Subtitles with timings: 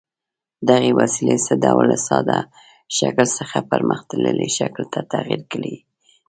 [0.69, 2.39] دغې وسیلې څه ډول له ساده
[2.97, 5.77] شکل څخه پرمختللي شکل ته تغیر کړی دی؟